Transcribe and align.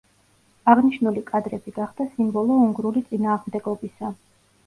აღნიშნული 0.71 1.21
კადრები 1.27 1.73
გახდა 1.75 2.07
სიმბოლო 2.15 2.57
უნგრული 2.69 3.05
წინააღმდეგობისა. 3.11 4.11